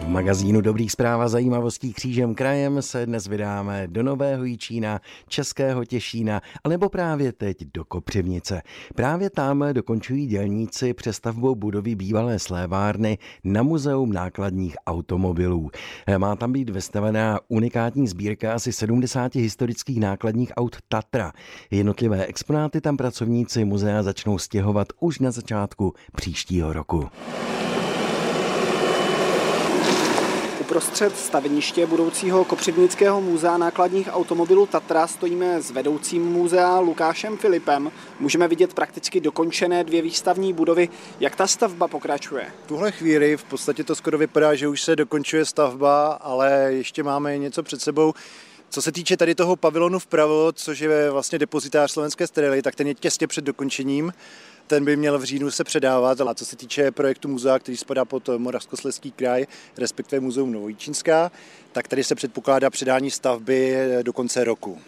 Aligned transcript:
V 0.00 0.08
magazínu 0.08 0.60
Dobrých 0.60 0.92
zpráv 0.92 1.20
a 1.20 1.28
zajímavostí 1.28 1.92
křížem 1.92 2.34
krajem 2.34 2.82
se 2.82 3.06
dnes 3.06 3.26
vydáme 3.26 3.86
do 3.86 4.02
Nového 4.02 4.44
Jičína, 4.44 5.00
Českého 5.28 5.84
Těšína, 5.84 6.40
alebo 6.64 6.88
právě 6.88 7.32
teď 7.32 7.64
do 7.74 7.84
Kopřivnice. 7.84 8.62
Právě 8.94 9.30
tam 9.30 9.64
dokončují 9.72 10.26
dělníci 10.26 10.94
přestavbou 10.94 11.54
budovy 11.54 11.94
bývalé 11.94 12.38
slévárny 12.38 13.18
na 13.44 13.62
Muzeum 13.62 14.12
nákladních 14.12 14.76
automobilů. 14.86 15.70
Má 16.18 16.36
tam 16.36 16.52
být 16.52 16.70
vystavená 16.70 17.40
unikátní 17.48 18.08
sbírka 18.08 18.54
asi 18.54 18.72
70 18.72 19.34
historických 19.34 20.00
nákladních 20.00 20.52
aut 20.56 20.76
Tatra. 20.88 21.32
Jednotlivé 21.70 22.26
exponáty 22.26 22.80
tam 22.80 22.96
pracovníci 22.96 23.64
muzea 23.64 24.02
začnou 24.02 24.38
stěhovat 24.38 24.88
už 25.00 25.18
na 25.18 25.30
začátku 25.30 25.92
příštího 26.16 26.72
roku. 26.72 27.08
Uprostřed 30.70 31.18
staveniště 31.18 31.86
budoucího 31.86 32.44
Kopřivnického 32.44 33.20
muzea 33.20 33.58
nákladních 33.58 34.08
automobilů 34.12 34.66
Tatra 34.66 35.06
stojíme 35.06 35.62
s 35.62 35.70
vedoucím 35.70 36.22
muzea 36.26 36.78
Lukášem 36.78 37.36
Filipem. 37.36 37.92
Můžeme 38.20 38.48
vidět 38.48 38.74
prakticky 38.74 39.20
dokončené 39.20 39.84
dvě 39.84 40.02
výstavní 40.02 40.52
budovy. 40.52 40.88
Jak 41.20 41.36
ta 41.36 41.46
stavba 41.46 41.88
pokračuje? 41.88 42.52
V 42.64 42.68
tuhle 42.68 42.92
chvíli 42.92 43.36
v 43.36 43.44
podstatě 43.44 43.84
to 43.84 43.94
skoro 43.94 44.18
vypadá, 44.18 44.54
že 44.54 44.68
už 44.68 44.82
se 44.82 44.96
dokončuje 44.96 45.44
stavba, 45.44 46.12
ale 46.12 46.68
ještě 46.70 47.02
máme 47.02 47.38
něco 47.38 47.62
před 47.62 47.82
sebou. 47.82 48.14
Co 48.68 48.82
se 48.82 48.92
týče 48.92 49.16
tady 49.16 49.34
toho 49.34 49.56
pavilonu 49.56 49.98
vpravo, 49.98 50.52
což 50.52 50.80
je 50.80 51.10
vlastně 51.10 51.38
depozitář 51.38 51.90
slovenské 51.92 52.26
sterily, 52.26 52.62
tak 52.62 52.74
ten 52.74 52.86
je 52.86 52.94
těsně 52.94 53.26
před 53.26 53.44
dokončením 53.44 54.12
ten 54.70 54.84
by 54.84 54.96
měl 54.96 55.18
v 55.18 55.24
říjnu 55.24 55.50
se 55.50 55.64
předávat. 55.64 56.20
A 56.20 56.34
co 56.34 56.46
se 56.46 56.56
týče 56.56 56.90
projektu 56.90 57.28
muzea, 57.28 57.58
který 57.58 57.76
spadá 57.76 58.04
pod 58.04 58.28
Moravskoslezský 58.38 59.10
kraj, 59.12 59.46
respektive 59.78 60.20
Muzeum 60.20 60.52
Novojíčínská, 60.52 61.32
tak 61.72 61.88
tady 61.88 62.04
se 62.04 62.14
předpokládá 62.14 62.70
předání 62.70 63.10
stavby 63.10 63.76
do 64.02 64.12
konce 64.12 64.44
roku. 64.44 64.78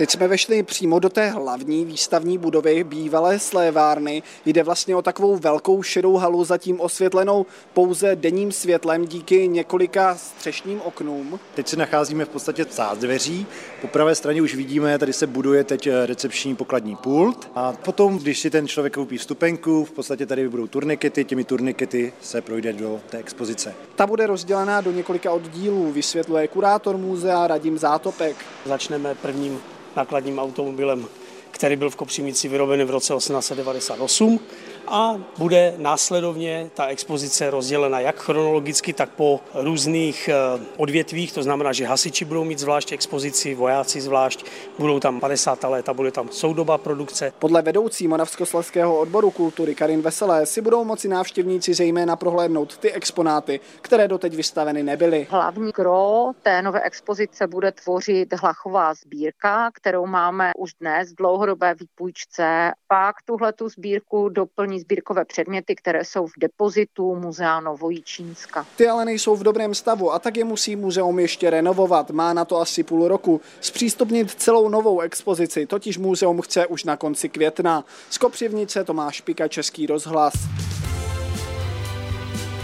Teď 0.00 0.10
jsme 0.10 0.28
vešli 0.28 0.62
přímo 0.62 0.98
do 0.98 1.08
té 1.08 1.30
hlavní 1.30 1.84
výstavní 1.84 2.38
budovy 2.38 2.84
bývalé 2.84 3.38
slévárny. 3.38 4.22
Jde 4.46 4.62
vlastně 4.62 4.96
o 4.96 5.02
takovou 5.02 5.36
velkou 5.36 5.82
šedou 5.82 6.16
halu, 6.16 6.44
zatím 6.44 6.80
osvětlenou 6.80 7.46
pouze 7.74 8.16
denním 8.16 8.52
světlem 8.52 9.06
díky 9.06 9.48
několika 9.48 10.14
střešním 10.14 10.80
oknům. 10.80 11.40
Teď 11.54 11.68
se 11.68 11.76
nacházíme 11.76 12.24
v 12.24 12.28
podstatě 12.28 12.64
v 12.64 12.98
dveří. 12.98 13.46
Po 13.80 13.86
pravé 13.86 14.14
straně 14.14 14.42
už 14.42 14.54
vidíme, 14.54 14.98
tady 14.98 15.12
se 15.12 15.26
buduje 15.26 15.64
teď 15.64 15.88
recepční 16.06 16.56
pokladní 16.56 16.96
pult. 16.96 17.50
A 17.54 17.72
potom, 17.72 18.18
když 18.18 18.40
si 18.40 18.50
ten 18.50 18.68
člověk 18.68 18.94
koupí 18.94 19.18
vstupenku, 19.18 19.84
v 19.84 19.90
podstatě 19.90 20.26
tady 20.26 20.48
budou 20.48 20.66
turnikety, 20.66 21.24
těmi 21.24 21.44
turnikety 21.44 22.12
se 22.20 22.40
projde 22.40 22.72
do 22.72 23.00
té 23.10 23.18
expozice. 23.18 23.74
Ta 23.96 24.06
bude 24.06 24.26
rozdělená 24.26 24.80
do 24.80 24.92
několika 24.92 25.32
oddílů, 25.32 25.92
vysvětluje 25.92 26.48
kurátor 26.48 26.96
muzea 26.96 27.46
Radim 27.46 27.78
Zátopek. 27.78 28.36
Začneme 28.66 29.14
prvním 29.14 29.60
nákladním 29.96 30.38
automobilem, 30.38 31.06
který 31.50 31.76
byl 31.76 31.90
v 31.90 31.96
Kopřivnici 31.96 32.48
vyroben 32.48 32.84
v 32.84 32.90
roce 32.90 33.14
1898 33.14 34.40
a 34.88 35.16
bude 35.38 35.74
následovně 35.78 36.70
ta 36.74 36.86
expozice 36.86 37.50
rozdělena 37.50 38.00
jak 38.00 38.16
chronologicky, 38.16 38.92
tak 38.92 39.10
po 39.10 39.40
různých 39.54 40.28
eh, 40.28 40.60
odvětvích, 40.76 41.32
to 41.32 41.42
znamená, 41.42 41.72
že 41.72 41.86
hasiči 41.86 42.24
budou 42.24 42.44
mít 42.44 42.58
zvlášť 42.58 42.92
expozici, 42.92 43.54
vojáci 43.54 44.00
zvlášť, 44.00 44.44
budou 44.78 45.00
tam 45.00 45.20
50. 45.20 45.64
léta, 45.64 45.94
bude 45.94 46.10
tam 46.10 46.28
soudoba 46.28 46.78
produkce. 46.78 47.32
Podle 47.38 47.62
vedoucí 47.62 48.08
Moravskoslezského 48.08 48.98
odboru 48.98 49.30
kultury 49.30 49.74
Karin 49.74 50.02
Veselé 50.02 50.46
si 50.46 50.60
budou 50.60 50.84
moci 50.84 51.08
návštěvníci 51.08 51.74
zejména 51.74 52.16
prohlédnout 52.16 52.78
ty 52.78 52.92
exponáty, 52.92 53.60
které 53.80 54.08
doteď 54.08 54.34
vystaveny 54.34 54.82
nebyly. 54.82 55.26
Hlavní 55.30 55.72
gro 55.72 56.32
té 56.42 56.62
nové 56.62 56.80
expozice 56.80 57.46
bude 57.46 57.72
tvořit 57.72 58.34
hlachová 58.40 58.94
sbírka, 58.94 59.70
kterou 59.74 60.06
máme 60.06 60.52
už 60.56 60.74
dnes 60.80 61.12
v 61.12 61.14
dlouhodobé 61.14 61.74
výpůjčce. 61.74 62.72
Pak 62.88 63.16
tuhle 63.24 63.52
tu 63.52 63.68
sbírku 63.68 64.28
doplní 64.28 64.79
sbírkové 64.80 65.24
předměty, 65.24 65.74
které 65.74 66.04
jsou 66.04 66.26
v 66.26 66.32
depozitu 66.38 67.14
Muzea 67.14 67.60
Novojičínska. 67.60 68.66
Ty 68.76 68.88
ale 68.88 69.04
nejsou 69.04 69.36
v 69.36 69.42
dobrém 69.42 69.74
stavu 69.74 70.12
a 70.12 70.18
tak 70.18 70.36
je 70.36 70.44
musí 70.44 70.76
muzeum 70.76 71.18
ještě 71.18 71.50
renovovat. 71.50 72.10
Má 72.10 72.32
na 72.32 72.44
to 72.44 72.60
asi 72.60 72.82
půl 72.82 73.08
roku. 73.08 73.40
Zpřístupnit 73.60 74.34
celou 74.34 74.68
novou 74.68 75.00
expozici, 75.00 75.66
totiž 75.66 75.98
muzeum 75.98 76.40
chce 76.40 76.66
už 76.66 76.84
na 76.84 76.96
konci 76.96 77.28
května. 77.28 77.84
Z 78.10 78.18
Kopřivnice 78.18 78.84
Tomáš 78.84 79.20
Pika, 79.20 79.48
Český 79.48 79.86
rozhlas. 79.86 80.32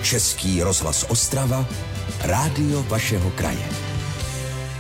Český 0.03 0.62
rozhlas 0.62 1.06
Ostrava, 1.10 1.66
rádio 2.25 2.83
vašeho 2.83 3.31
kraje. 3.31 3.85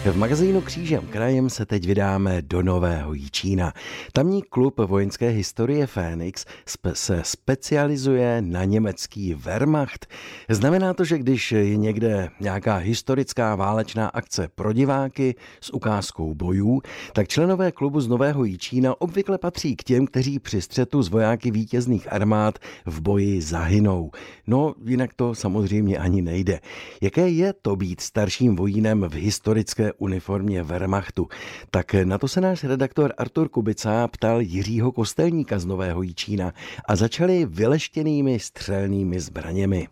V 0.06 0.16
magazínu 0.16 0.60
Křížem 0.60 1.06
krajem 1.06 1.50
se 1.50 1.66
teď 1.66 1.86
vydáme 1.86 2.42
do 2.42 2.62
Nového 2.62 3.14
Jičína. 3.14 3.72
Tamní 4.12 4.42
klub 4.42 4.80
vojenské 4.80 5.28
historie 5.28 5.86
Fénix 5.86 6.44
se 6.92 7.22
specializuje 7.24 8.42
na 8.42 8.64
německý 8.64 9.34
Wehrmacht. 9.34 10.06
Znamená 10.48 10.94
to, 10.94 11.04
že 11.04 11.18
když 11.18 11.52
je 11.52 11.76
někde 11.76 12.28
nějaká 12.40 12.76
historická 12.76 13.54
válečná 13.54 14.08
akce 14.08 14.48
pro 14.54 14.72
diváky 14.72 15.34
s 15.60 15.74
ukázkou 15.74 16.34
bojů, 16.34 16.80
tak 17.12 17.28
členové 17.28 17.72
klubu 17.72 18.00
z 18.00 18.08
Nového 18.08 18.44
Jičína 18.44 19.00
obvykle 19.00 19.38
patří 19.38 19.76
k 19.76 19.84
těm, 19.84 20.06
kteří 20.06 20.38
při 20.38 20.62
střetu 20.62 21.02
z 21.02 21.08
vojáky 21.08 21.50
vítězných 21.50 22.12
armád 22.12 22.58
v 22.86 23.00
boji 23.00 23.42
zahynou. 23.42 24.10
No, 24.46 24.74
jinak 24.84 25.14
to 25.14 25.34
samozřejmě 25.34 25.98
ani 25.98 26.22
nejde. 26.22 26.60
Jaké 27.02 27.28
je 27.28 27.52
to 27.52 27.76
být 27.76 28.00
starším 28.00 28.56
vojínem 28.56 29.04
v 29.08 29.14
historické 29.14 29.95
uniformě 29.98 30.62
Wehrmachtu. 30.62 31.28
Tak 31.70 31.94
na 31.94 32.18
to 32.18 32.28
se 32.28 32.40
náš 32.40 32.64
redaktor 32.64 33.12
Artur 33.18 33.48
Kubica 33.48 34.08
ptal 34.08 34.40
Jiřího 34.40 34.92
Kostelníka 34.92 35.58
z 35.58 35.66
Nového 35.66 36.02
Jičína 36.02 36.52
a 36.88 36.96
začali 36.96 37.46
vyleštěnými 37.46 38.38
střelnými 38.38 39.20
zbraněmi. 39.20 39.88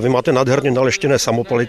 Vy 0.00 0.08
máte 0.08 0.32
nádherně 0.32 0.70
naleštěné 0.70 1.18
samopaly. 1.18 1.68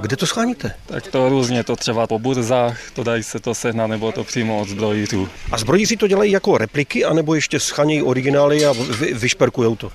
Kde 0.00 0.16
to 0.16 0.26
scháníte? 0.26 0.74
Tak 0.86 1.06
to 1.06 1.28
různě, 1.28 1.64
to 1.64 1.76
třeba 1.76 2.06
po 2.06 2.18
burzách, 2.18 2.90
to 2.90 3.04
dají 3.04 3.22
se 3.22 3.38
to 3.38 3.54
sehnat, 3.54 3.90
nebo 3.90 4.12
to 4.12 4.24
přímo 4.24 4.60
od 4.60 4.68
zbrojířů. 4.68 5.28
A 5.52 5.58
zbrojíři 5.58 5.96
to 5.96 6.06
dělají 6.06 6.32
jako 6.32 6.58
repliky, 6.58 7.04
anebo 7.04 7.34
ještě 7.34 7.60
schánějí 7.60 8.02
originály 8.02 8.66
a 8.66 8.72
vy, 8.72 9.14
vyšperkují 9.14 9.76
to? 9.76 9.90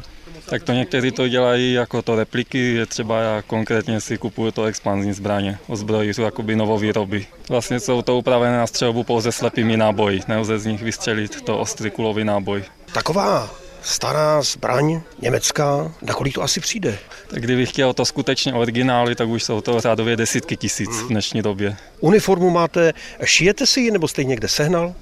Tak 0.49 0.63
to 0.63 0.73
někteří 0.73 1.11
to 1.11 1.27
dělají 1.27 1.73
jako 1.73 2.01
to 2.01 2.15
repliky, 2.15 2.73
je 2.73 2.85
třeba 2.85 3.21
já 3.21 3.41
konkrétně 3.41 4.01
si 4.01 4.17
kupuju 4.17 4.51
to 4.51 4.63
expanzní 4.63 5.13
zbraně 5.13 5.57
od 5.67 5.75
zbrojířů, 5.75 6.21
jakoby 6.21 6.55
novovýroby. 6.55 7.25
Vlastně 7.49 7.79
jsou 7.79 8.01
to 8.01 8.17
upravené 8.17 8.57
na 8.57 8.67
střelbu 8.67 9.03
pouze 9.03 9.31
slepými 9.31 9.77
náboji, 9.77 10.21
nelze 10.27 10.59
z 10.59 10.65
nich 10.65 10.83
vystřelit 10.83 11.41
to 11.41 11.59
ostrý 11.59 11.91
kulový 11.91 12.23
náboj. 12.23 12.63
Taková 12.93 13.49
stará 13.81 14.41
zbraň 14.41 15.01
německá, 15.21 15.91
na 16.01 16.13
kolik 16.13 16.33
to 16.33 16.43
asi 16.43 16.59
přijde? 16.59 16.97
Tak 17.27 17.41
kdybych 17.41 17.69
chtěl 17.69 17.93
to 17.93 18.05
skutečně 18.05 18.53
originály, 18.53 19.15
tak 19.15 19.27
už 19.29 19.43
jsou 19.43 19.61
to 19.61 19.81
řádově 19.81 20.15
desítky 20.15 20.57
tisíc 20.57 20.89
v 20.89 21.07
dnešní 21.07 21.41
době. 21.41 21.75
Uniformu 21.99 22.49
máte, 22.49 22.93
šijete 23.23 23.67
si 23.67 23.81
ji 23.81 23.91
nebo 23.91 24.07
jste 24.07 24.21
ji 24.21 24.27
někde 24.27 24.47
sehnal? 24.47 24.93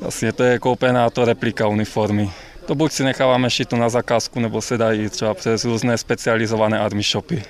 Vlastně 0.00 0.32
to 0.32 0.42
je 0.42 0.58
koupená 0.58 1.10
to 1.10 1.24
replika 1.24 1.66
uniformy. 1.66 2.30
To 2.72 2.76
buď 2.76 2.92
si 2.92 3.04
necháváme 3.04 3.50
šít 3.50 3.72
na 3.72 3.88
zakázku, 3.88 4.40
nebo 4.40 4.62
se 4.62 4.78
dají 4.78 5.08
třeba 5.08 5.34
přes 5.34 5.64
různé 5.64 5.98
specializované 5.98 6.78
army 6.78 7.02
shopy. 7.02 7.42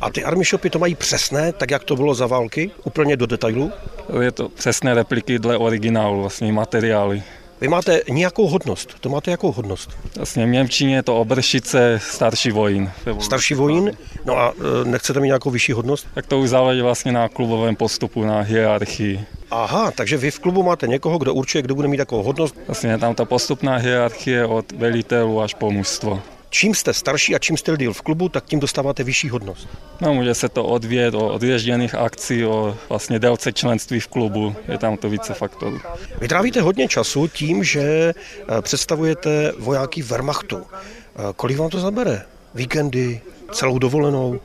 A 0.00 0.10
ty 0.10 0.24
army 0.24 0.44
shopy 0.44 0.70
to 0.70 0.78
mají 0.78 0.94
přesné, 0.94 1.52
tak 1.52 1.70
jak 1.70 1.84
to 1.84 1.96
bylo 1.96 2.14
za 2.14 2.26
války, 2.26 2.70
úplně 2.84 3.16
do 3.16 3.26
detailu? 3.26 3.72
Je 4.20 4.32
to 4.32 4.48
přesné 4.48 4.94
repliky 4.94 5.38
dle 5.38 5.56
originálu, 5.56 6.20
vlastně 6.20 6.52
materiály. 6.52 7.22
Vy 7.60 7.68
máte 7.68 8.00
nějakou 8.08 8.48
hodnost. 8.48 9.00
To 9.00 9.08
máte 9.08 9.30
jakou 9.30 9.52
hodnost? 9.52 9.90
Vlastně 10.16 10.46
v 10.46 10.48
Němčině 10.48 10.94
je 10.94 11.02
to 11.02 11.20
obršice 11.20 12.00
starší 12.02 12.50
vojín. 12.50 12.90
Starší 13.20 13.54
vojín? 13.54 13.92
No 14.24 14.38
a 14.38 14.52
e, 14.82 14.84
nechcete 14.84 15.20
mít 15.20 15.26
nějakou 15.26 15.50
vyšší 15.50 15.72
hodnost? 15.72 16.06
Tak 16.14 16.26
to 16.26 16.38
už 16.38 16.48
záleží 16.48 16.82
vlastně 16.82 17.12
na 17.12 17.28
klubovém 17.28 17.76
postupu, 17.76 18.24
na 18.24 18.40
hierarchii. 18.40 19.24
Aha, 19.50 19.90
takže 19.90 20.16
vy 20.16 20.30
v 20.30 20.38
klubu 20.38 20.62
máte 20.62 20.86
někoho, 20.86 21.18
kdo 21.18 21.34
určuje, 21.34 21.62
kdo 21.62 21.74
bude 21.74 21.88
mít 21.88 21.96
takovou 21.96 22.22
hodnost? 22.22 22.56
Vlastně 22.66 22.90
je 22.90 22.98
tam 22.98 23.14
ta 23.14 23.24
postupná 23.24 23.76
hierarchie 23.76 24.46
od 24.46 24.72
velitelů 24.72 25.40
až 25.40 25.54
po 25.54 25.70
mužstvo 25.70 26.22
čím 26.50 26.74
jste 26.74 26.94
starší 26.94 27.34
a 27.34 27.38
čím 27.38 27.56
jste 27.56 27.76
díl 27.76 27.92
v 27.92 28.02
klubu, 28.02 28.28
tak 28.28 28.44
tím 28.44 28.60
dostáváte 28.60 29.04
vyšší 29.04 29.28
hodnost. 29.28 29.68
No, 30.00 30.14
může 30.14 30.34
se 30.34 30.48
to 30.48 30.64
odvět 30.64 31.14
o 31.14 31.28
odježděných 31.34 31.94
akcí, 31.94 32.44
o 32.44 32.76
vlastně 32.88 33.18
délce 33.18 33.52
členství 33.52 34.00
v 34.00 34.06
klubu, 34.08 34.54
je 34.68 34.78
tam 34.78 34.96
to 34.96 35.08
více 35.08 35.34
faktorů. 35.34 35.80
Vy 36.20 36.28
trávíte 36.28 36.60
hodně 36.60 36.88
času 36.88 37.28
tím, 37.28 37.64
že 37.64 37.82
eh, 37.82 38.62
představujete 38.62 39.52
vojáky 39.58 40.02
Wehrmachtu. 40.02 40.62
Eh, 40.66 41.22
kolik 41.36 41.58
vám 41.58 41.70
to 41.70 41.80
zabere? 41.80 42.22
Víkendy, 42.54 43.20
celou 43.52 43.78
dovolenou? 43.78 44.40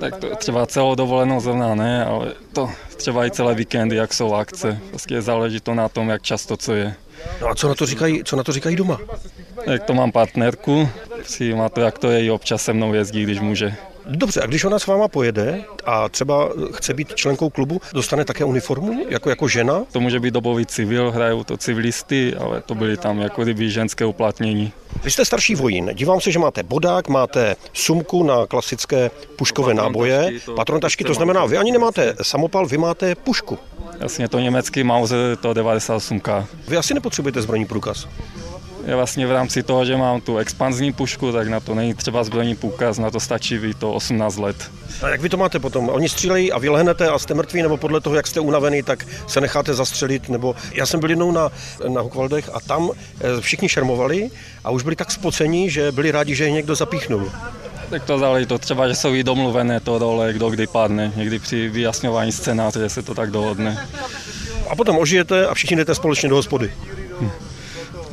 Tak 0.00 0.16
to 0.16 0.36
třeba 0.36 0.66
celou 0.66 0.94
dovolenou 0.94 1.40
zrovna 1.40 1.74
ne, 1.74 2.04
ale 2.04 2.34
to 2.52 2.70
třeba 2.96 3.26
i 3.26 3.30
celé 3.30 3.54
víkendy, 3.54 3.96
jak 3.96 4.14
jsou 4.14 4.34
akce. 4.34 4.78
Vlastně 4.90 5.22
záleží 5.22 5.60
to 5.60 5.74
na 5.74 5.88
tom, 5.88 6.08
jak 6.08 6.22
často 6.22 6.56
co 6.56 6.74
je. 6.74 6.94
No 7.40 7.48
a 7.48 7.54
co 7.54 7.68
na 7.68 7.74
to 7.74 7.86
říkají, 7.86 8.24
co 8.24 8.36
na 8.36 8.42
to 8.42 8.52
říkají 8.52 8.76
doma? 8.76 9.00
Jak 9.66 9.84
to 9.84 9.94
mám 9.94 10.12
partnerku, 10.12 10.88
si 11.22 11.54
má 11.54 11.68
to, 11.68 11.80
jak 11.80 11.98
to 11.98 12.10
je, 12.10 12.32
občas 12.32 12.62
se 12.62 12.72
mnou 12.72 12.94
jezdí, 12.94 13.22
když 13.22 13.40
může. 13.40 13.74
Dobře, 14.06 14.40
a 14.40 14.46
když 14.46 14.64
ona 14.64 14.78
s 14.78 14.86
váma 14.86 15.08
pojede 15.08 15.64
a 15.84 16.08
třeba 16.08 16.48
chce 16.72 16.94
být 16.94 17.14
členkou 17.14 17.50
klubu, 17.50 17.80
dostane 17.92 18.24
také 18.24 18.44
uniformu 18.44 19.06
jako, 19.08 19.30
jako 19.30 19.48
žena? 19.48 19.82
To 19.92 20.00
může 20.00 20.20
být 20.20 20.34
dobový 20.34 20.66
civil, 20.66 21.10
hrajou 21.10 21.44
to 21.44 21.56
civilisty, 21.56 22.34
ale 22.34 22.60
to 22.60 22.74
byly 22.74 22.96
tam 22.96 23.20
jako 23.20 23.42
kdyby 23.42 23.70
ženské 23.70 24.04
uplatnění. 24.04 24.72
Vy 25.04 25.10
jste 25.10 25.24
starší 25.24 25.54
vojín. 25.54 25.90
Dívám 25.94 26.20
se, 26.20 26.32
že 26.32 26.38
máte 26.38 26.62
bodák, 26.62 27.08
máte 27.08 27.56
sumku 27.72 28.22
na 28.22 28.46
klasické 28.46 29.10
puškové 29.36 29.74
náboje, 29.74 30.30
patrontašky, 30.56 31.04
to 31.04 31.14
znamená, 31.14 31.46
vy 31.46 31.58
ani 31.58 31.72
nemáte 31.72 32.14
samopal, 32.22 32.66
vy 32.66 32.78
máte 32.78 33.14
pušku. 33.14 33.58
Jasně, 34.00 34.28
to 34.28 34.38
německý 34.38 34.82
Mauser, 34.84 35.36
to 35.36 35.52
98K. 35.52 36.46
Vy 36.68 36.76
asi 36.76 36.94
nepotřebujete 36.94 37.42
zbrojní 37.42 37.66
průkaz. 37.66 38.08
Já 38.84 38.96
vlastně 38.96 39.26
v 39.26 39.32
rámci 39.32 39.62
toho, 39.62 39.84
že 39.84 39.96
mám 39.96 40.20
tu 40.20 40.38
expanzní 40.38 40.92
pušku, 40.92 41.32
tak 41.32 41.48
na 41.48 41.60
to 41.60 41.74
není 41.74 41.94
třeba 41.94 42.24
zbrojní 42.24 42.56
průkaz, 42.56 42.98
na 42.98 43.10
to 43.10 43.20
stačí 43.20 43.58
vy 43.58 43.74
to 43.74 43.92
18 43.92 44.36
let. 44.36 44.70
A 45.02 45.08
jak 45.08 45.20
vy 45.20 45.28
to 45.28 45.36
máte 45.36 45.58
potom? 45.58 45.88
Oni 45.88 46.08
střílejí 46.08 46.52
a 46.52 46.58
vy 46.58 46.68
lehnete 46.68 47.08
a 47.08 47.18
jste 47.18 47.34
mrtví, 47.34 47.62
nebo 47.62 47.76
podle 47.76 48.00
toho, 48.00 48.16
jak 48.16 48.26
jste 48.26 48.40
unavený, 48.40 48.82
tak 48.82 49.06
se 49.26 49.40
necháte 49.40 49.74
zastřelit? 49.74 50.28
Nebo 50.28 50.54
já 50.72 50.86
jsem 50.86 51.00
byl 51.00 51.10
jednou 51.10 51.32
na, 51.32 51.50
na 51.88 52.00
Hukvaldech 52.00 52.50
a 52.52 52.60
tam 52.60 52.90
eh, 52.90 53.40
všichni 53.40 53.68
šermovali 53.68 54.30
a 54.64 54.70
už 54.70 54.82
byli 54.82 54.96
tak 54.96 55.10
spocení, 55.10 55.70
že 55.70 55.92
byli 55.92 56.10
rádi, 56.10 56.34
že 56.34 56.44
je 56.44 56.50
někdo 56.50 56.74
zapíchnul. 56.74 57.32
Tak 57.90 58.04
to 58.04 58.18
záleží 58.18 58.46
to 58.46 58.58
třeba, 58.58 58.88
že 58.88 58.94
jsou 58.94 59.14
i 59.14 59.24
domluvené 59.24 59.80
to 59.80 59.98
role, 59.98 60.32
kdo 60.32 60.50
kdy 60.50 60.66
padne. 60.66 61.12
Někdy 61.16 61.38
při 61.38 61.68
vyjasňování 61.68 62.32
scénáře 62.32 62.88
se 62.88 63.02
to 63.02 63.14
tak 63.14 63.30
dohodne. 63.30 63.88
A 64.68 64.76
potom 64.76 64.98
ožijete 64.98 65.46
a 65.46 65.54
všichni 65.54 65.76
jdete 65.76 65.94
společně 65.94 66.28
do 66.28 66.36
hospody. 66.36 66.72
Hm. 67.20 67.30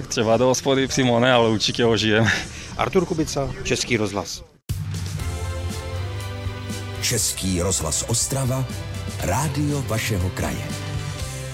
Třeba 0.07 0.37
do 0.37 0.45
hospody 0.45 0.87
přímo 0.87 1.19
ne, 1.19 1.31
ale 1.33 1.49
určitě 1.49 1.85
ožijeme. 1.85 2.31
Artur 2.77 3.05
Kubica, 3.05 3.49
Český 3.63 3.97
rozhlas. 3.97 4.43
Český 7.01 7.61
rozhlas 7.61 8.05
Ostrava, 8.07 8.65
rádio 9.23 9.81
vašeho 9.81 10.29
kraje. 10.29 10.86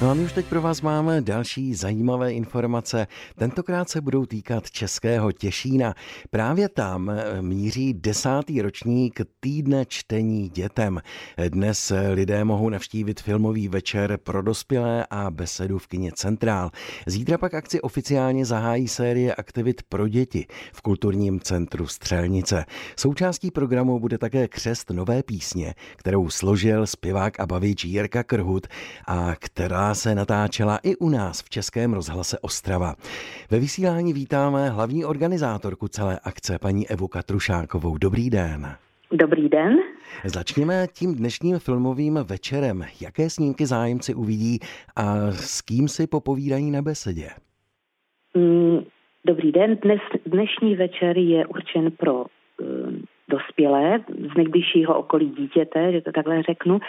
No 0.03 0.09
a 0.09 0.13
my 0.13 0.23
už 0.23 0.33
teď 0.33 0.45
pro 0.45 0.61
vás 0.61 0.81
máme 0.81 1.21
další 1.21 1.75
zajímavé 1.75 2.33
informace. 2.33 3.07
Tentokrát 3.35 3.89
se 3.89 4.01
budou 4.01 4.25
týkat 4.25 4.71
Českého 4.71 5.31
Těšína. 5.31 5.93
Právě 6.29 6.69
tam 6.69 7.09
eh, 7.09 7.41
míří 7.41 7.93
desátý 7.93 8.61
ročník 8.61 9.21
týdne 9.39 9.85
čtení 9.85 10.49
dětem. 10.49 11.01
Dnes 11.49 11.91
lidé 12.13 12.43
mohou 12.43 12.69
navštívit 12.69 13.21
filmový 13.21 13.67
večer 13.67 14.17
pro 14.23 14.41
dospělé 14.41 15.05
a 15.09 15.31
besedu 15.31 15.79
v 15.79 15.87
kině 15.87 16.11
Centrál. 16.15 16.69
Zítra 17.07 17.37
pak 17.37 17.53
akci 17.53 17.81
oficiálně 17.81 18.45
zahájí 18.45 18.87
série 18.87 19.35
aktivit 19.35 19.81
pro 19.89 20.07
děti 20.07 20.45
v 20.73 20.81
kulturním 20.81 21.39
centru 21.39 21.87
Střelnice. 21.87 22.65
Součástí 22.95 23.51
programu 23.51 23.99
bude 23.99 24.17
také 24.17 24.47
křest 24.47 24.89
nové 24.89 25.23
písně, 25.23 25.73
kterou 25.95 26.29
složil 26.29 26.87
zpěvák 26.87 27.39
a 27.39 27.45
bavič 27.45 27.85
Jirka 27.85 28.23
Krhut 28.23 28.67
a 29.07 29.35
která 29.39 29.92
se 29.93 30.15
natáčela 30.15 30.79
i 30.83 30.95
u 30.95 31.09
nás 31.09 31.41
v 31.41 31.49
Českém 31.49 31.93
rozhlase 31.93 32.39
Ostrava. 32.39 32.93
Ve 33.51 33.59
vysílání 33.59 34.13
vítáme 34.13 34.69
hlavní 34.69 35.05
organizátorku 35.05 35.87
celé 35.87 36.19
akce, 36.23 36.59
paní 36.59 36.87
Evu 36.87 37.07
Katrušákovou. 37.07 37.97
Dobrý 37.97 38.29
den. 38.29 38.75
Dobrý 39.11 39.49
den. 39.49 39.77
Začněme 40.25 40.87
tím 40.93 41.15
dnešním 41.15 41.59
filmovým 41.59 42.19
večerem. 42.29 42.83
Jaké 43.01 43.29
snímky 43.29 43.65
zájemci 43.65 44.13
uvidí 44.13 44.59
a 44.95 45.31
s 45.31 45.61
kým 45.61 45.87
si 45.87 46.07
popovídají 46.07 46.71
na 46.71 46.81
besedě? 46.81 47.29
Mm, 48.33 48.79
dobrý 49.25 49.51
den. 49.51 49.77
Dnes, 49.83 50.01
dnešní 50.25 50.75
večer 50.75 51.17
je 51.17 51.45
určen 51.45 51.91
pro 51.91 52.13
um, 52.13 52.25
dospělé 53.29 53.99
z 54.33 54.37
nejbližšího 54.37 54.97
okolí 54.97 55.29
dítěte, 55.29 55.91
že 55.91 56.01
to 56.01 56.11
takhle 56.11 56.43
řeknu. 56.43 56.79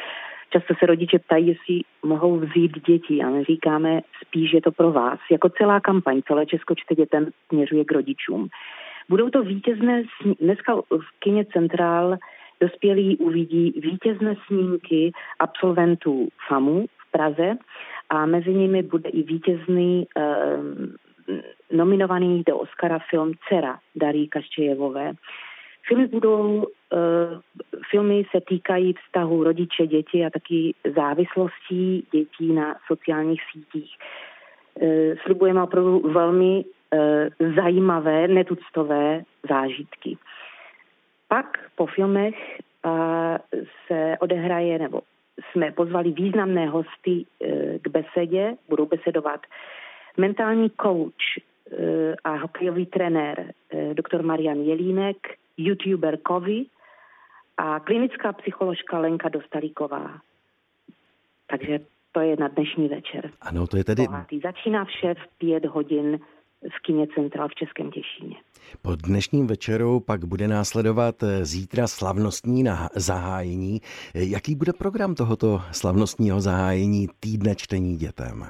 Často 0.55 0.75
se 0.79 0.87
rodiče 0.87 1.19
ptají, 1.19 1.49
jestli 1.49 1.81
mohou 2.03 2.39
vzít 2.39 2.87
děti 2.87 3.23
a 3.23 3.31
my 3.31 3.45
říkáme 3.45 4.01
spíš, 4.23 4.53
je 4.53 4.63
to 4.63 4.73
pro 4.73 4.93
vás. 4.93 5.19
Jako 5.31 5.49
celá 5.49 5.81
kampaň, 5.81 6.23
celé 6.27 6.47
Česko 6.47 6.75
čte 6.75 6.95
dětem 6.95 7.29
směřuje 7.49 7.85
k 7.85 7.93
rodičům. 7.93 8.49
Budou 9.09 9.31
to 9.31 9.43
vítězné, 9.43 10.03
dneska 10.41 10.75
v 10.77 11.19
kině 11.19 11.45
Centrál 11.45 12.17
dospělí 12.61 13.17
uvidí 13.17 13.75
vítězné 13.77 14.35
snímky 14.47 15.13
absolventů 15.39 16.29
FAMu 16.49 16.87
v 16.87 17.11
Praze 17.11 17.57
a 18.11 18.27
mezi 18.27 18.55
nimi 18.55 18.83
bude 18.83 19.11
i 19.11 19.23
vítězný 19.23 20.07
eh, 20.17 20.23
nominovaný 21.73 22.43
do 22.47 22.59
Oscara 22.59 22.99
film 23.11 23.33
Cera 23.49 23.79
Darí 23.97 24.29
Kaščejevové. 24.29 25.13
Filmy 25.87 26.07
budou, 26.07 26.65
uh, 26.65 27.41
filmy 27.91 28.25
se 28.31 28.41
týkají 28.41 28.93
vztahu 28.93 29.45
rodiče, 29.45 29.87
děti 29.87 30.25
a 30.25 30.31
taky 30.31 30.75
závislostí 30.97 32.07
dětí 32.13 32.53
na 32.53 32.77
sociálních 32.87 33.43
sítích. 33.53 33.97
Uh, 34.75 34.89
slibujeme 35.23 35.63
opravdu 35.63 35.99
velmi 35.99 36.65
uh, 36.65 37.53
zajímavé, 37.55 38.29
netuctové 38.29 39.23
zážitky. 39.49 40.19
Pak 41.29 41.59
po 41.77 41.87
filmech 41.87 42.35
uh, 42.85 42.93
se 43.87 44.17
odehraje, 44.21 44.79
nebo 44.79 45.01
jsme 45.51 45.73
pozvali 45.73 46.11
významné 46.11 46.67
hosty 46.67 47.25
uh, 47.39 47.49
k 47.83 47.89
besedě, 47.89 48.57
budou 48.69 48.87
besedovat 48.87 49.41
mentální 50.17 50.71
coach 50.71 51.45
a 52.25 52.37
hokejový 52.37 52.87
trenér 52.87 53.53
doktor 53.95 54.23
Marian 54.23 54.57
Jelínek, 54.57 55.17
youtuber 55.57 56.19
Kovy 56.19 56.65
a 57.57 57.81
klinická 57.81 58.33
psycholožka 58.33 58.99
Lenka 58.99 59.29
Dostalíková. 59.29 60.21
Takže 61.47 61.81
to 62.13 62.21
je 62.21 62.37
na 62.37 62.49
dnešní 62.49 62.89
večer. 62.89 63.31
Ano, 63.41 63.67
to 63.67 63.77
je 63.77 63.85
tedy... 63.85 64.07
Bohatý. 64.07 64.41
Začíná 64.41 64.85
vše 64.85 65.15
v 65.15 65.39
pět 65.39 65.65
hodin 65.65 66.19
v 66.69 66.83
kině 66.83 67.07
Central 67.15 67.49
v 67.49 67.55
Českém 67.55 67.91
Těšíně. 67.91 68.37
Po 68.83 68.97
dnešním 68.97 69.47
večeru 69.47 70.01
pak 70.01 70.25
bude 70.25 70.49
následovat 70.49 71.23
eh, 71.23 71.45
zítra 71.45 71.87
slavnostní 71.87 72.65
zahájení. 72.95 73.81
Jaký 74.15 74.55
bude 74.55 74.73
program 74.73 75.15
tohoto 75.15 75.61
slavnostního 75.73 76.41
zahájení 76.41 77.09
týdne 77.21 77.55
čtení 77.57 77.97
dětem? 77.97 78.43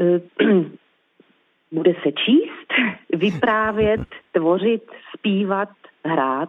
Eh, 0.00 0.20
bude 1.72 1.92
se 1.92 2.12
číst, 2.12 2.65
vyprávět, 3.12 4.00
tvořit, 4.32 4.82
zpívat, 5.14 5.68
hrát 6.04 6.48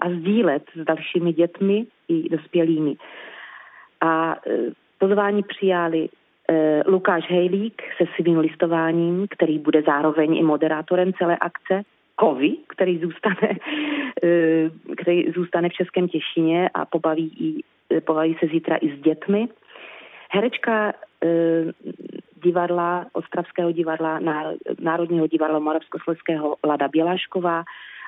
a 0.00 0.10
sdílet 0.10 0.62
s 0.74 0.84
dalšími 0.84 1.32
dětmi 1.32 1.86
i 2.08 2.28
dospělými. 2.28 2.96
A 4.00 4.36
e, 4.46 4.50
pozvání 4.98 5.42
přijali 5.42 6.08
e, 6.48 6.82
Lukáš 6.86 7.30
Hejlík 7.30 7.82
se 7.96 8.04
svým 8.16 8.38
listováním, 8.38 9.26
který 9.30 9.58
bude 9.58 9.82
zároveň 9.82 10.36
i 10.36 10.42
moderátorem 10.42 11.12
celé 11.12 11.36
akce, 11.36 11.82
Kovy, 12.14 12.56
který 12.68 12.98
zůstane, 12.98 13.56
e, 14.24 14.70
který 14.96 15.30
zůstane 15.30 15.68
v 15.68 15.72
Českém 15.72 16.08
Těšině 16.08 16.70
a 16.74 16.84
pobaví, 16.84 17.32
i, 17.40 18.00
pobaví 18.00 18.36
se 18.40 18.46
zítra 18.46 18.76
i 18.76 18.96
s 18.96 19.00
dětmi. 19.00 19.48
Herečka 20.30 20.92
divadla, 22.42 23.06
Ostravského 23.12 23.72
divadla, 23.72 24.20
Národního 24.80 25.26
divadla 25.26 25.58
Moravskoslezského 25.58 26.56
Lada 26.64 26.88
Bělášková 26.88 27.64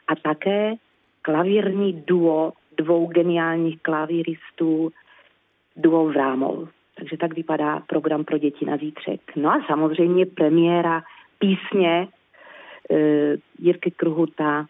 a 0.09 0.17
také 0.23 0.75
klavírní 1.23 2.03
duo 2.07 2.53
dvou 2.77 3.07
geniálních 3.07 3.83
klavíristů, 3.83 4.93
duo 5.77 6.07
Vrámol. 6.07 6.69
Takže 6.95 7.17
tak 7.17 7.35
vypadá 7.35 7.81
program 7.87 8.25
pro 8.25 8.39
děti 8.39 8.67
na 8.67 8.77
zítřek. 8.77 9.21
No 9.37 9.51
a 9.51 9.65
samozřejmě 9.67 10.27
premiéra 10.27 11.03
písně 11.39 12.09
e, 12.91 13.37
Jirky 13.59 13.91
Kruhuta, 13.91 14.67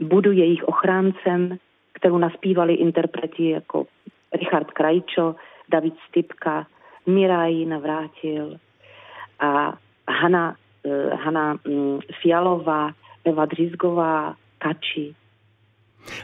Budu 0.00 0.32
jejich 0.32 0.64
ochráncem, 0.64 1.58
kterou 1.92 2.18
naspívali 2.18 2.74
interpreti 2.74 3.50
jako 3.50 3.86
Richard 4.32 4.70
Krajčo, 4.70 5.34
David 5.68 5.94
Stipka, 6.08 6.66
Miraj 7.06 7.64
Navrátil, 7.64 8.56
a 9.38 9.78
Hana, 10.08 10.56
uh, 10.82 11.20
Hana 11.20 11.56
um, 11.66 12.00
Fialová, 12.22 12.90
Eva 13.24 13.46
Drizgová, 13.46 14.34
Kači, 14.58 15.14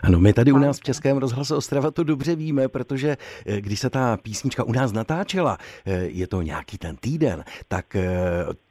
ano, 0.03 0.21
my 0.21 0.33
tady 0.33 0.53
u 0.53 0.59
nás 0.59 0.81
v 0.81 0.83
Českém 0.83 1.17
rozhlase 1.17 1.57
Ostrava 1.57 1.91
to 1.91 2.05
dobře 2.05 2.37
víme, 2.37 2.69
protože 2.69 3.17
eh, 3.47 3.61
když 3.61 3.81
se 3.81 3.91
ta 3.91 4.17
písnička 4.17 4.65
u 4.65 4.73
nás 4.73 4.93
natáčela, 4.93 5.59
eh, 5.87 6.05
je 6.05 6.27
to 6.27 6.43
nějaký 6.43 6.79
ten 6.79 6.97
týden, 6.97 7.45
tak 7.69 7.97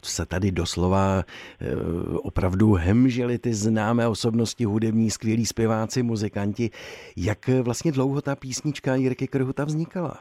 se 0.03 0.25
tady 0.25 0.51
doslova 0.51 1.23
opravdu 2.23 2.73
hemžili 2.73 3.38
ty 3.38 3.53
známé 3.53 4.07
osobnosti 4.07 4.65
hudební, 4.65 5.09
skvělí 5.09 5.45
zpěváci, 5.45 6.03
muzikanti. 6.03 6.69
Jak 7.17 7.50
vlastně 7.62 7.91
dlouho 7.91 8.21
ta 8.21 8.35
písnička 8.35 8.95
Jirky 8.95 9.27
Krhuta 9.27 9.65
vznikala? 9.65 10.19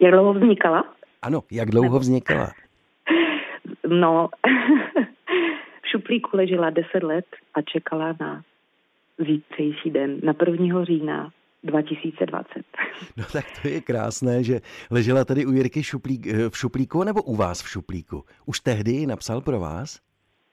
Jak 0.00 0.12
dlouho 0.12 0.34
vznikala? 0.34 0.84
Ano, 1.22 1.42
jak 1.50 1.70
dlouho 1.70 1.98
vznikala? 1.98 2.50
No, 3.90 4.28
šuplíku 5.90 6.36
ležela 6.36 6.70
10 6.70 7.02
let 7.02 7.26
a 7.54 7.62
čekala 7.62 8.16
na 8.20 8.42
zítřejší 9.18 9.90
den, 9.90 10.20
na 10.22 10.34
1. 10.46 10.84
října 10.84 11.30
2020. 11.62 12.46
No 13.16 13.24
tak 13.32 13.44
to 13.62 13.68
je 13.68 13.80
krásné, 13.80 14.42
že 14.42 14.60
ležela 14.90 15.24
tady 15.24 15.46
u 15.46 15.52
Jirky 15.52 15.82
šuplík, 15.82 16.26
eh, 16.26 16.50
v 16.50 16.56
šuplíku 16.56 17.04
nebo 17.04 17.22
u 17.22 17.36
vás 17.36 17.62
v 17.62 17.68
šuplíku. 17.68 18.24
Už 18.46 18.60
tehdy 18.60 18.90
ji 18.90 19.06
napsal 19.06 19.40
pro 19.40 19.60
vás? 19.60 20.00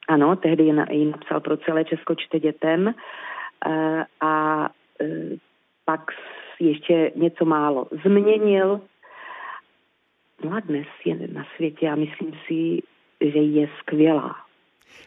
Ano, 0.08 0.36
tehdy 0.36 0.64
ji 0.92 1.06
napsal 1.06 1.40
pro 1.40 1.58
celé 1.58 1.86
Česko 1.86 2.16
čte 2.16 2.40
dětem 2.40 2.88
eh, 2.88 4.06
a 4.22 4.66
eh, 5.02 5.38
pak 5.86 6.12
ještě 6.60 7.12
něco 7.16 7.46
málo 7.46 7.88
změnil. 8.06 8.82
No 10.44 10.54
a 10.54 10.60
dnes 10.60 10.88
je 11.06 11.28
na 11.34 11.46
světě 11.56 11.90
a 11.90 11.96
myslím 11.96 12.32
si, 12.48 12.82
že 13.22 13.40
je 13.40 13.68
skvělá. 13.80 14.48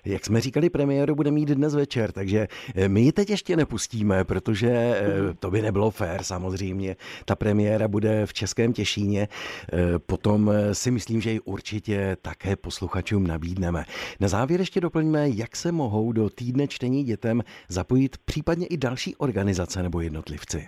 Jak 0.07 0.25
jsme 0.25 0.41
říkali, 0.41 0.71
premiéru 0.71 1.15
bude 1.15 1.31
mít 1.31 1.49
dnes 1.49 1.75
večer, 1.75 2.13
takže 2.13 2.47
eh, 2.77 2.89
my 2.89 3.01
ji 3.01 3.13
teď 3.13 3.31
ještě 3.31 3.57
nepustíme, 3.57 4.25
protože 4.25 4.69
eh, 4.69 5.01
to 5.41 5.51
by 5.51 5.63
nebylo 5.63 5.91
fér 5.91 6.23
samozřejmě. 6.23 6.97
Ta 7.25 7.37
premiéra 7.37 7.89
bude 7.89 8.27
v 8.27 8.33
Českém 8.33 8.73
Těšíně, 8.73 9.29
eh, 9.33 9.77
potom 10.07 10.51
si 10.73 10.91
myslím, 10.91 11.21
že 11.21 11.31
ji 11.31 11.41
určitě 11.41 12.17
také 12.23 12.57
posluchačům 12.57 13.27
nabídneme. 13.27 13.85
Na 14.21 14.29
závěr 14.29 14.61
ještě 14.61 14.81
doplňme, 14.81 15.29
jak 15.29 15.57
se 15.57 15.73
mohou 15.73 16.13
do 16.13 16.31
týdne 16.31 16.69
čtení 16.69 17.05
dětem 17.05 17.43
zapojit 17.69 18.17
případně 18.25 18.67
i 18.67 18.77
další 18.77 19.17
organizace 19.17 19.83
nebo 19.83 20.01
jednotlivci. 20.01 20.67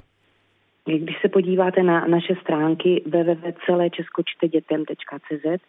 Když 0.85 1.17
se 1.23 1.29
podíváte 1.29 1.83
na 1.83 2.07
naše 2.07 2.35
stránky 2.43 3.03
www.celečeskočtedětem.cz, 3.07 5.63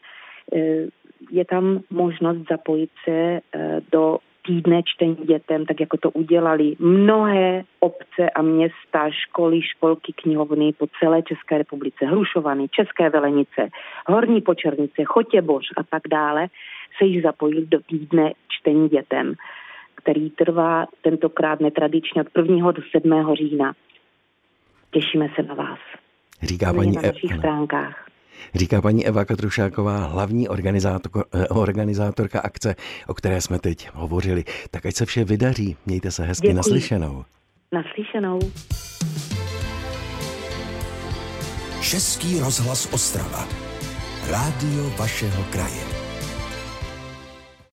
je 1.31 1.45
tam 1.45 1.79
možnost 1.89 2.37
zapojit 2.49 2.89
se 3.05 3.11
eh, 3.11 3.81
do 3.91 4.17
týdne 4.45 4.81
čtení 4.85 5.15
dětem, 5.15 5.65
tak 5.65 5.79
jako 5.79 5.97
to 5.97 6.11
udělali 6.11 6.75
mnohé 6.79 7.63
obce 7.79 8.29
a 8.35 8.41
města, 8.41 9.09
školy, 9.09 9.61
školky, 9.61 10.13
knihovny 10.13 10.73
po 10.73 10.87
celé 10.99 11.21
České 11.21 11.57
republice, 11.57 12.05
Hrušovany, 12.05 12.67
České 12.69 13.09
Velenice, 13.09 13.69
Horní 14.07 14.41
Počernice, 14.41 15.03
Chotěboř 15.05 15.63
a 15.77 15.83
tak 15.83 16.01
dále, 16.09 16.47
se 16.97 17.05
již 17.05 17.23
zapojili 17.23 17.65
do 17.65 17.79
týdne 17.79 18.31
čtení 18.47 18.89
dětem, 18.89 19.33
který 19.95 20.29
trvá 20.29 20.85
tentokrát 21.01 21.59
netradičně 21.59 22.21
od 22.21 22.27
1. 22.37 22.71
do 22.71 22.81
7. 22.91 23.35
října. 23.35 23.73
Těšíme 24.91 25.29
se 25.35 25.43
na 25.43 25.53
vás. 25.53 25.79
Říká 26.41 26.73
paní 26.73 26.91
na 26.91 27.01
našich 27.01 27.31
e- 27.31 27.37
stránkách. 27.37 28.02
Říká 28.55 28.81
paní 28.81 29.07
Eva 29.07 29.25
Katrušáková, 29.25 30.05
hlavní 30.05 30.49
organizátor, 30.49 31.25
eh, 31.33 31.47
organizátorka 31.47 32.39
akce, 32.39 32.75
o 33.07 33.13
které 33.13 33.41
jsme 33.41 33.59
teď 33.59 33.89
hovořili. 33.93 34.43
Tak 34.71 34.85
ať 34.85 34.95
se 34.95 35.05
vše 35.05 35.23
vydaří. 35.23 35.77
Mějte 35.85 36.11
se 36.11 36.23
hezky 36.23 36.47
Děkuji. 36.47 36.57
naslyšenou. 36.57 37.25
Naslyšenou. 37.71 38.39
Český 41.81 42.39
rozhlas 42.39 42.93
Ostrava. 42.93 43.47
Rádio 44.29 44.89
vašeho 44.97 45.43
kraje. 45.51 46.02